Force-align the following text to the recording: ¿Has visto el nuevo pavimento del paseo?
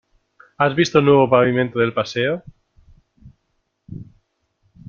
¿Has 0.57 0.75
visto 0.75 0.97
el 0.97 1.05
nuevo 1.05 1.29
pavimento 1.29 1.77
del 1.77 1.93
paseo? 1.93 2.43